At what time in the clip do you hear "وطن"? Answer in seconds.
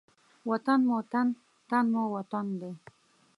0.49-0.79, 2.15-2.45